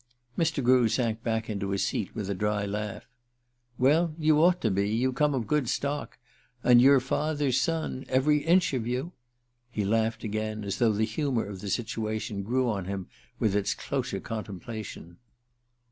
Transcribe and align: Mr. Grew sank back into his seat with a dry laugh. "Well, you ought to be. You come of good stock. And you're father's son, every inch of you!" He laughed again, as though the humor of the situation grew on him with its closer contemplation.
Mr. 0.35 0.63
Grew 0.63 0.89
sank 0.89 1.21
back 1.21 1.47
into 1.47 1.69
his 1.69 1.83
seat 1.85 2.15
with 2.15 2.27
a 2.27 2.33
dry 2.33 2.65
laugh. 2.65 3.07
"Well, 3.77 4.15
you 4.17 4.39
ought 4.41 4.59
to 4.61 4.71
be. 4.71 4.89
You 4.89 5.13
come 5.13 5.35
of 5.35 5.45
good 5.45 5.69
stock. 5.69 6.17
And 6.63 6.81
you're 6.81 6.99
father's 6.99 7.61
son, 7.61 8.05
every 8.09 8.39
inch 8.39 8.73
of 8.73 8.87
you!" 8.87 9.11
He 9.69 9.85
laughed 9.85 10.23
again, 10.23 10.63
as 10.63 10.79
though 10.79 10.93
the 10.93 11.05
humor 11.05 11.45
of 11.45 11.61
the 11.61 11.69
situation 11.69 12.41
grew 12.41 12.67
on 12.67 12.85
him 12.85 13.09
with 13.37 13.55
its 13.55 13.75
closer 13.75 14.19
contemplation. 14.19 15.17